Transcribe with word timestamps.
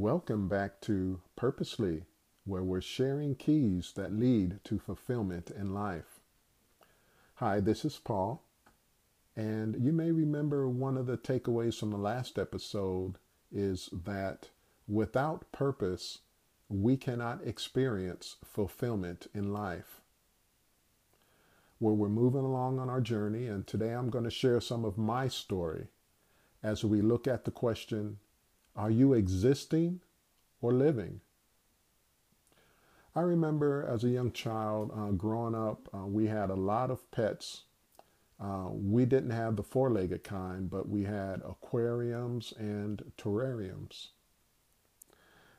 Welcome 0.00 0.48
back 0.48 0.80
to 0.80 1.20
Purposely, 1.36 2.04
where 2.46 2.62
we're 2.62 2.80
sharing 2.80 3.34
keys 3.34 3.92
that 3.96 4.14
lead 4.14 4.60
to 4.64 4.78
fulfillment 4.78 5.50
in 5.50 5.74
life. 5.74 6.20
Hi, 7.34 7.60
this 7.60 7.84
is 7.84 7.98
Paul, 7.98 8.42
and 9.36 9.76
you 9.78 9.92
may 9.92 10.10
remember 10.10 10.66
one 10.66 10.96
of 10.96 11.04
the 11.04 11.18
takeaways 11.18 11.78
from 11.78 11.90
the 11.90 11.98
last 11.98 12.38
episode 12.38 13.18
is 13.52 13.90
that 13.92 14.48
without 14.88 15.52
purpose, 15.52 16.20
we 16.70 16.96
cannot 16.96 17.46
experience 17.46 18.36
fulfillment 18.42 19.26
in 19.34 19.52
life. 19.52 20.00
Well, 21.78 21.94
we're 21.94 22.08
moving 22.08 22.40
along 22.40 22.78
on 22.78 22.88
our 22.88 23.02
journey, 23.02 23.48
and 23.48 23.66
today 23.66 23.92
I'm 23.92 24.08
going 24.08 24.24
to 24.24 24.30
share 24.30 24.62
some 24.62 24.86
of 24.86 24.96
my 24.96 25.28
story 25.28 25.88
as 26.62 26.86
we 26.86 27.02
look 27.02 27.28
at 27.28 27.44
the 27.44 27.50
question 27.50 28.16
are 28.80 28.90
you 28.90 29.12
existing 29.12 30.00
or 30.62 30.72
living? 30.72 31.20
I 33.14 33.20
remember 33.20 33.86
as 33.86 34.04
a 34.04 34.08
young 34.08 34.32
child 34.32 34.90
uh, 34.96 35.10
growing 35.10 35.54
up, 35.54 35.86
uh, 35.92 36.06
we 36.06 36.28
had 36.28 36.48
a 36.48 36.54
lot 36.54 36.90
of 36.90 37.10
pets. 37.10 37.64
Uh, 38.42 38.68
we 38.70 39.04
didn't 39.04 39.32
have 39.32 39.56
the 39.56 39.62
four 39.62 39.90
legged 39.90 40.24
kind, 40.24 40.70
but 40.70 40.88
we 40.88 41.04
had 41.04 41.42
aquariums 41.46 42.54
and 42.58 43.12
terrariums. 43.18 44.08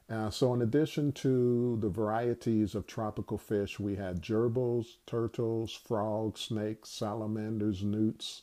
Uh, 0.10 0.32
so, 0.32 0.52
in 0.56 0.64
addition 0.64 1.12
to 1.12 1.78
the 1.80 1.90
varieties 1.90 2.74
of 2.74 2.88
tropical 2.88 3.38
fish, 3.38 3.80
we 3.80 3.98
had 3.98 4.24
gerbils, 4.24 4.96
turtles, 5.06 5.76
frogs, 5.76 6.42
snakes, 6.42 6.90
salamanders, 6.90 7.84
newts, 7.84 8.42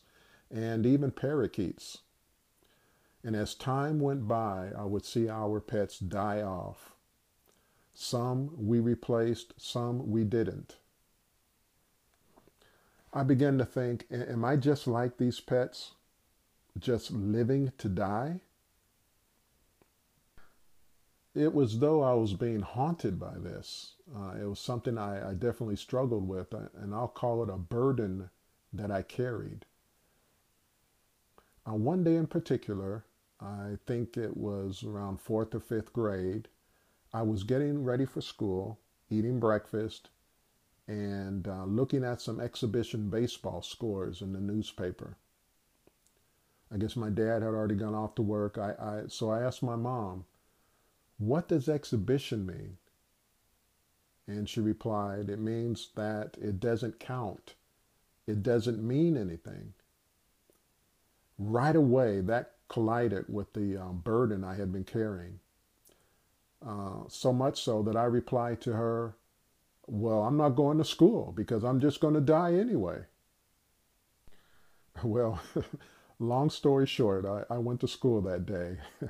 and 0.52 0.86
even 0.86 1.10
parakeets. 1.10 1.98
And 3.24 3.34
as 3.34 3.54
time 3.54 3.98
went 4.00 4.28
by, 4.28 4.70
I 4.76 4.84
would 4.84 5.04
see 5.04 5.28
our 5.28 5.60
pets 5.60 5.98
die 5.98 6.40
off. 6.40 6.94
Some 7.92 8.50
we 8.56 8.78
replaced, 8.78 9.54
some 9.56 10.10
we 10.10 10.24
didn't. 10.24 10.76
I 13.12 13.24
began 13.24 13.58
to 13.58 13.64
think, 13.64 14.06
am 14.10 14.44
I 14.44 14.56
just 14.56 14.86
like 14.86 15.16
these 15.16 15.40
pets, 15.40 15.92
just 16.78 17.10
living 17.10 17.72
to 17.78 17.88
die? 17.88 18.40
It 21.34 21.54
was 21.54 21.78
though 21.78 22.02
I 22.02 22.14
was 22.14 22.34
being 22.34 22.60
haunted 22.60 23.18
by 23.18 23.38
this. 23.38 23.94
Uh, 24.14 24.34
it 24.40 24.44
was 24.44 24.60
something 24.60 24.98
I, 24.98 25.30
I 25.30 25.34
definitely 25.34 25.76
struggled 25.76 26.26
with, 26.26 26.52
uh, 26.52 26.68
and 26.76 26.94
I'll 26.94 27.08
call 27.08 27.42
it 27.42 27.50
a 27.50 27.56
burden 27.56 28.30
that 28.72 28.90
I 28.90 29.02
carried. 29.02 29.64
Uh, 31.68 31.74
one 31.74 32.02
day 32.02 32.16
in 32.16 32.26
particular, 32.26 33.04
I 33.40 33.78
think 33.86 34.16
it 34.16 34.36
was 34.36 34.82
around 34.82 35.20
fourth 35.20 35.54
or 35.54 35.60
fifth 35.60 35.92
grade. 35.92 36.48
I 37.12 37.22
was 37.22 37.44
getting 37.44 37.84
ready 37.84 38.04
for 38.04 38.20
school, 38.20 38.80
eating 39.10 39.38
breakfast, 39.38 40.10
and 40.86 41.46
uh, 41.46 41.64
looking 41.64 42.02
at 42.04 42.20
some 42.20 42.40
exhibition 42.40 43.10
baseball 43.10 43.62
scores 43.62 44.22
in 44.22 44.32
the 44.32 44.40
newspaper. 44.40 45.16
I 46.70 46.76
guess 46.76 46.96
my 46.96 47.10
dad 47.10 47.42
had 47.42 47.54
already 47.54 47.76
gone 47.76 47.94
off 47.94 48.14
to 48.16 48.22
work. 48.22 48.58
I, 48.58 48.74
I 48.78 49.02
so 49.08 49.30
I 49.30 49.42
asked 49.42 49.62
my 49.62 49.76
mom, 49.76 50.26
"What 51.18 51.48
does 51.48 51.68
exhibition 51.68 52.44
mean?" 52.44 52.76
And 54.26 54.48
she 54.48 54.60
replied, 54.60 55.30
"It 55.30 55.38
means 55.38 55.90
that 55.94 56.36
it 56.38 56.60
doesn't 56.60 56.98
count. 56.98 57.54
It 58.26 58.42
doesn't 58.42 58.86
mean 58.86 59.16
anything." 59.16 59.74
Right 61.38 61.76
away, 61.76 62.20
that 62.22 62.57
collided 62.68 63.24
with 63.28 63.52
the 63.52 63.76
um, 63.76 64.00
burden 64.04 64.44
I 64.44 64.54
had 64.54 64.72
been 64.72 64.84
carrying. 64.84 65.40
Uh, 66.64 67.04
so 67.08 67.32
much 67.32 67.62
so 67.62 67.82
that 67.82 67.96
I 67.96 68.04
replied 68.04 68.60
to 68.62 68.72
her, 68.72 69.16
Well, 69.86 70.22
I'm 70.22 70.36
not 70.36 70.50
going 70.50 70.78
to 70.78 70.84
school 70.84 71.32
because 71.34 71.64
I'm 71.64 71.80
just 71.80 72.00
going 72.00 72.14
to 72.14 72.20
die 72.20 72.54
anyway. 72.54 73.00
Well, 75.04 75.40
long 76.18 76.50
story 76.50 76.84
short, 76.84 77.24
I, 77.24 77.44
I 77.54 77.58
went 77.58 77.78
to 77.82 77.88
school 77.88 78.20
that 78.22 78.46
day. 78.46 78.78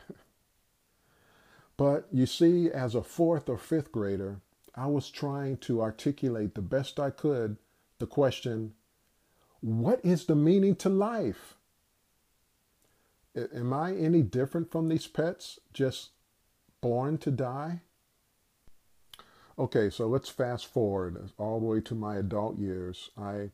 but 1.78 2.06
you 2.12 2.26
see, 2.26 2.70
as 2.70 2.94
a 2.94 3.02
fourth 3.02 3.48
or 3.48 3.56
fifth 3.56 3.90
grader, 3.90 4.42
I 4.74 4.86
was 4.86 5.08
trying 5.08 5.56
to 5.58 5.80
articulate 5.80 6.54
the 6.54 6.60
best 6.60 7.00
I 7.00 7.08
could 7.08 7.56
the 7.98 8.06
question, 8.06 8.74
What 9.60 10.00
is 10.04 10.26
the 10.26 10.34
meaning 10.34 10.76
to 10.76 10.88
life? 10.88 11.56
Am 13.36 13.72
I 13.72 13.94
any 13.94 14.22
different 14.22 14.70
from 14.70 14.88
these 14.88 15.06
pets, 15.06 15.58
just 15.72 16.10
born 16.80 17.18
to 17.18 17.30
die? 17.30 17.82
Okay, 19.58 19.90
so 19.90 20.06
let's 20.06 20.28
fast 20.28 20.66
forward 20.66 21.30
all 21.36 21.58
the 21.58 21.66
way 21.66 21.80
to 21.80 21.94
my 21.94 22.16
adult 22.16 22.58
years. 22.58 23.10
I 23.18 23.50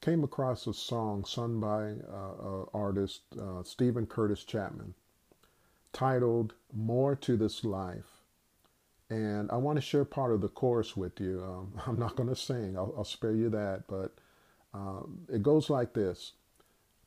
came 0.00 0.24
across 0.24 0.66
a 0.66 0.72
song 0.72 1.24
sung 1.24 1.60
by 1.60 1.92
uh, 2.10 2.62
uh, 2.62 2.64
artist 2.72 3.20
uh, 3.38 3.62
Steven 3.62 4.06
Curtis 4.06 4.44
Chapman 4.44 4.94
titled 5.92 6.54
More 6.72 7.14
to 7.16 7.36
This 7.36 7.64
Life. 7.64 8.22
And 9.10 9.50
I 9.50 9.56
want 9.56 9.76
to 9.76 9.82
share 9.82 10.06
part 10.06 10.32
of 10.32 10.40
the 10.40 10.48
chorus 10.48 10.96
with 10.96 11.20
you. 11.20 11.42
Um, 11.44 11.80
I'm 11.86 11.98
not 11.98 12.16
going 12.16 12.30
to 12.30 12.36
sing, 12.36 12.76
I'll, 12.76 12.94
I'll, 12.96 13.04
spare 13.04 13.34
you 13.34 13.50
that, 13.50 13.84
but 13.88 14.14
um, 14.72 15.26
it 15.28 15.42
goes 15.42 15.68
like 15.68 15.92
this 15.92 16.32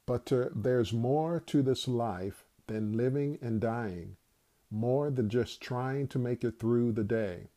but 0.05 0.31
there's 0.53 0.93
more 0.93 1.41
to 1.47 1.61
this 1.61 1.87
life 1.87 2.43
than 2.67 2.97
living 2.97 3.37
and 3.41 3.59
dying, 3.59 4.17
more 4.69 5.09
than 5.09 5.29
just 5.29 5.61
trying 5.61 6.07
to 6.07 6.19
make 6.19 6.43
it 6.43 6.59
through 6.59 6.91
the 6.91 7.03
day. 7.03 7.47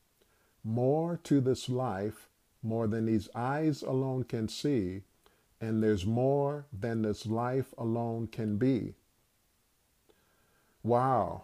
More 0.65 1.19
to 1.25 1.41
this 1.41 1.69
life, 1.69 2.29
more 2.63 2.87
than 2.87 3.07
these 3.07 3.29
eyes 3.35 3.83
alone 3.83 4.25
can 4.25 4.49
see, 4.49 5.03
and 5.61 5.83
there's 5.83 6.07
more 6.07 6.67
than 6.73 7.03
this 7.03 7.27
life 7.27 7.75
alone 7.77 8.27
can 8.29 8.57
be. 8.57 8.95
Wow. 10.83 11.43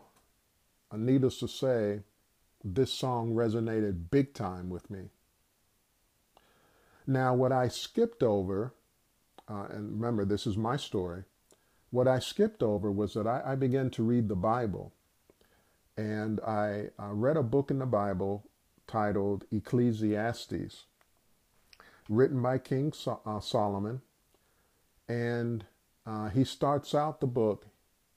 Uh, 0.90 0.96
needless 0.96 1.38
to 1.40 1.48
say, 1.48 2.00
this 2.62 2.92
song 2.92 3.34
resonated 3.34 4.10
big 4.10 4.32
time 4.32 4.70
with 4.70 4.90
me. 4.90 5.10
Now, 7.06 7.34
what 7.34 7.52
I 7.52 7.68
skipped 7.68 8.22
over 8.22 8.72
uh, 9.48 9.66
and 9.70 9.92
remember, 9.92 10.24
this 10.24 10.46
is 10.46 10.56
my 10.56 10.76
story. 10.76 11.24
What 11.90 12.08
I 12.08 12.18
skipped 12.18 12.62
over 12.62 12.90
was 12.90 13.14
that 13.14 13.26
I, 13.26 13.42
I 13.44 13.54
began 13.54 13.90
to 13.90 14.02
read 14.02 14.28
the 14.28 14.36
Bible. 14.36 14.92
And 15.96 16.40
I 16.40 16.90
uh, 16.98 17.12
read 17.12 17.36
a 17.36 17.42
book 17.42 17.70
in 17.70 17.78
the 17.78 17.86
Bible 17.86 18.48
titled 18.86 19.44
Ecclesiastes, 19.52 20.84
written 22.08 22.42
by 22.42 22.58
King 22.58 22.92
so- 22.92 23.20
uh, 23.24 23.40
Solomon. 23.40 24.00
And 25.08 25.64
uh, 26.06 26.30
he 26.30 26.44
starts 26.44 26.94
out 26.94 27.20
the 27.20 27.26
book 27.26 27.66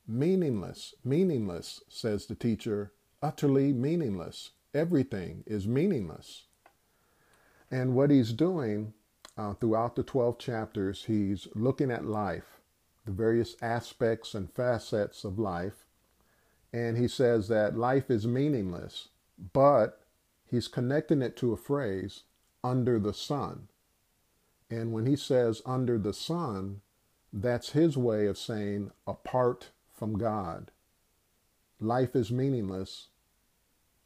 meaningless, 0.08 0.96
meaningless, 1.04 1.84
says 1.90 2.26
the 2.26 2.36
teacher, 2.36 2.94
utterly 3.22 3.74
meaningless. 3.74 4.52
Everything 4.74 5.44
is 5.46 5.68
meaningless. 5.68 6.46
And 7.70 7.94
what 7.94 8.10
he's 8.10 8.32
doing 8.32 8.94
uh, 9.38 9.54
throughout 9.54 9.96
the 9.96 10.04
12 10.04 10.40
chapters, 10.40 11.06
he's 11.06 11.48
looking 11.54 11.92
at 11.92 12.06
life, 12.06 12.60
the 13.06 13.12
various 13.12 13.56
aspects 13.62 14.34
and 14.34 14.52
facets 14.52 15.24
of 15.24 15.38
life. 15.38 15.86
And 16.74 16.98
he 16.98 17.08
says 17.08 17.48
that 17.48 17.78
life 17.78 18.10
is 18.10 18.28
meaningless, 18.28 19.10
but 19.54 20.02
he's 20.46 20.68
connecting 20.68 21.22
it 21.22 21.38
to 21.38 21.54
a 21.54 21.58
phrase, 21.58 22.24
under 22.64 23.00
the 23.00 23.14
sun. 23.14 23.68
And 24.70 24.92
when 24.92 25.06
he 25.06 25.16
says 25.16 25.62
under 25.66 25.98
the 25.98 26.14
sun, 26.14 26.82
that's 27.32 27.72
his 27.72 27.98
way 27.98 28.26
of 28.26 28.38
saying 28.38 28.92
apart 29.06 29.70
from 29.94 30.18
God. 30.18 30.72
Life 31.80 32.16
is 32.16 32.32
meaningless 32.32 33.08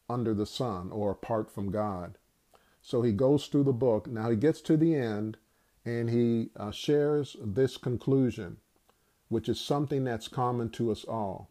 under 0.09 0.33
the 0.33 0.45
sun 0.45 0.91
or 0.91 1.11
apart 1.11 1.49
from 1.49 1.71
God. 1.71 2.17
So 2.81 3.01
he 3.01 3.11
goes 3.11 3.47
through 3.47 3.63
the 3.63 3.73
book. 3.73 4.07
Now 4.07 4.29
he 4.29 4.35
gets 4.35 4.61
to 4.61 4.77
the 4.77 4.95
end 4.95 5.37
and 5.85 6.09
he 6.09 6.49
uh, 6.55 6.71
shares 6.71 7.35
this 7.41 7.77
conclusion, 7.77 8.57
which 9.29 9.47
is 9.49 9.59
something 9.59 10.03
that's 10.03 10.27
common 10.27 10.69
to 10.71 10.91
us 10.91 11.05
all. 11.05 11.49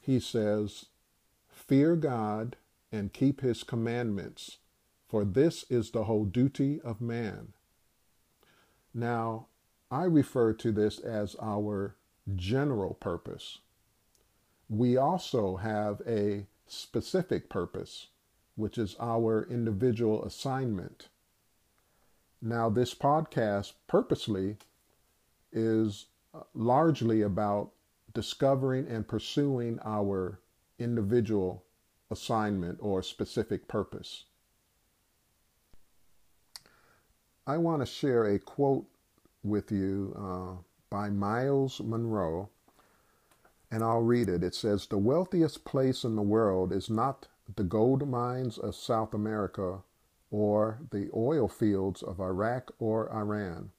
He 0.00 0.20
says, 0.20 0.86
Fear 1.48 1.96
God 1.96 2.56
and 2.92 3.12
keep 3.12 3.40
his 3.40 3.62
commandments, 3.62 4.58
for 5.08 5.24
this 5.24 5.64
is 5.70 5.90
the 5.90 6.04
whole 6.04 6.24
duty 6.24 6.80
of 6.82 7.00
man. 7.00 7.52
Now, 8.92 9.46
I 9.90 10.04
refer 10.04 10.52
to 10.54 10.72
this 10.72 10.98
as 10.98 11.36
our 11.40 11.96
general 12.34 12.94
purpose. 12.94 13.58
We 14.68 14.96
also 14.96 15.56
have 15.56 16.00
a 16.06 16.46
specific 16.66 17.48
purpose 17.48 18.08
which 18.56 18.78
is 18.78 18.96
our 19.00 19.46
individual 19.50 20.24
assignment. 20.24 21.08
Now, 22.40 22.68
this 22.68 22.94
podcast 22.94 23.72
purposely 23.86 24.56
is 25.52 26.06
uh, 26.34 26.40
largely 26.54 27.22
about 27.22 27.70
discovering 28.12 28.86
and 28.86 29.08
pursuing 29.08 29.78
our 29.84 30.40
individual 30.78 31.64
assignment 32.10 32.78
or 32.80 33.02
specific 33.02 33.66
purpose. 33.66 34.24
I 37.46 37.58
want 37.58 37.82
to 37.82 37.86
share 37.86 38.24
a 38.24 38.38
quote 38.38 38.86
with 39.42 39.70
you 39.70 40.14
uh, 40.18 40.62
by 40.88 41.10
Myles 41.10 41.80
Munroe, 41.80 42.48
and 43.70 43.82
I'll 43.82 44.00
read 44.00 44.28
it. 44.28 44.42
It 44.42 44.54
says, 44.54 44.86
The 44.86 44.98
wealthiest 44.98 45.64
place 45.64 46.04
in 46.04 46.16
the 46.16 46.22
world 46.22 46.72
is 46.72 46.88
not 46.88 47.26
the 47.56 47.64
gold 47.64 48.08
mines 48.08 48.58
of 48.58 48.74
South 48.74 49.14
America 49.14 49.82
or 50.30 50.80
the 50.90 51.10
oil 51.14 51.46
fields 51.48 52.02
of 52.02 52.20
Iraq 52.20 52.72
or 52.78 53.12
Iran. 53.12 53.70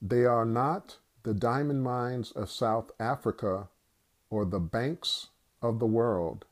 They 0.00 0.24
are 0.24 0.44
not 0.44 0.98
the 1.22 1.34
diamond 1.34 1.82
mines 1.82 2.30
of 2.32 2.50
South 2.50 2.90
Africa 3.00 3.68
or 4.30 4.44
the 4.44 4.60
banks 4.60 5.28
of 5.62 5.78
the 5.78 5.86
world. 5.86 6.44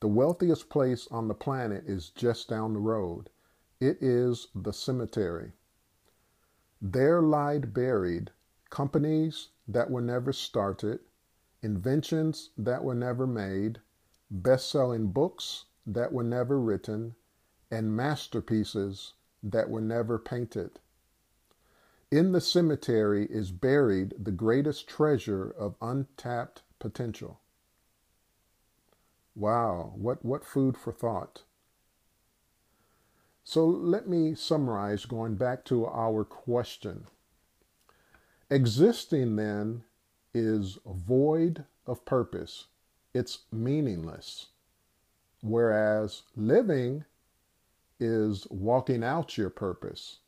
The 0.00 0.08
wealthiest 0.08 0.68
place 0.68 1.08
on 1.10 1.28
the 1.28 1.34
planet 1.34 1.84
is 1.86 2.10
just 2.10 2.48
down 2.48 2.72
the 2.72 2.80
road. 2.80 3.30
It 3.80 3.98
is 4.00 4.48
the 4.54 4.72
cemetery. 4.72 5.52
There 6.80 7.20
lie 7.20 7.58
buried 7.58 8.30
companies 8.70 9.48
that 9.66 9.90
were 9.90 10.00
never 10.00 10.32
started, 10.32 11.00
inventions 11.62 12.50
that 12.56 12.84
were 12.84 12.94
never 12.94 13.26
made, 13.26 13.80
best 14.30 14.70
selling 14.70 15.08
books 15.08 15.64
that 15.86 16.12
were 16.12 16.24
never 16.24 16.60
written, 16.60 17.14
and 17.70 17.96
masterpieces 17.96 19.14
that 19.42 19.70
were 19.70 19.80
never 19.80 20.18
painted. 20.18 20.80
In 22.10 22.32
the 22.32 22.40
cemetery 22.40 23.26
is 23.26 23.50
buried 23.50 24.14
the 24.18 24.32
greatest 24.32 24.88
treasure 24.88 25.50
of 25.50 25.76
untapped 25.82 26.62
potential. 26.78 27.40
Wow, 29.34 29.92
what, 29.94 30.24
what 30.24 30.44
food 30.44 30.76
for 30.76 30.92
thought. 30.92 31.42
So 33.44 33.66
let 33.66 34.08
me 34.08 34.34
summarize 34.34 35.04
going 35.04 35.36
back 35.36 35.64
to 35.66 35.86
our 35.86 36.24
question. 36.24 37.06
Existing 38.50 39.36
then 39.36 39.84
is 40.34 40.78
void 40.86 41.64
of 41.86 42.04
purpose, 42.04 42.66
it's 43.14 43.40
meaningless. 43.52 44.46
Whereas 45.42 46.22
living 46.36 47.04
is 48.00 48.46
walking 48.50 49.02
out 49.02 49.36
your 49.36 49.50
purpose, 49.50 50.18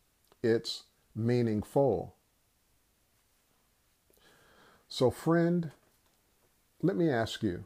it's 0.43 0.85
meaningful. 1.15 2.15
So, 4.89 5.11
friend, 5.11 5.71
let 6.83 6.97
me 6.97 7.11
ask 7.11 7.43
you 7.43 7.65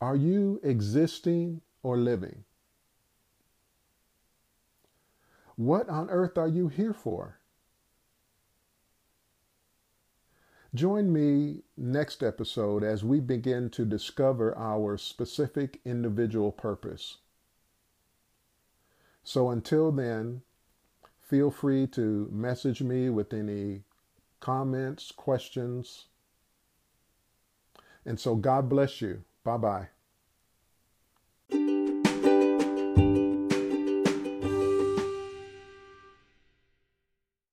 are 0.00 0.16
you 0.16 0.60
existing 0.62 1.62
or 1.82 1.96
living? 1.96 2.44
What 5.56 5.88
on 5.88 6.10
earth 6.10 6.36
are 6.36 6.48
you 6.48 6.68
here 6.68 6.92
for? 6.92 7.38
Join 10.76 11.10
me 11.10 11.62
next 11.78 12.22
episode 12.22 12.84
as 12.84 13.02
we 13.02 13.18
begin 13.18 13.70
to 13.70 13.86
discover 13.86 14.54
our 14.58 14.98
specific 14.98 15.80
individual 15.86 16.52
purpose. 16.52 17.16
So 19.24 19.48
until 19.48 19.90
then, 19.90 20.42
feel 21.22 21.50
free 21.50 21.86
to 21.88 22.28
message 22.30 22.82
me 22.82 23.08
with 23.08 23.32
any 23.32 23.84
comments, 24.40 25.12
questions. 25.12 26.08
And 28.04 28.20
so 28.20 28.34
God 28.34 28.68
bless 28.68 29.00
you. 29.00 29.24
Bye 29.44 29.56
bye. 29.56 29.88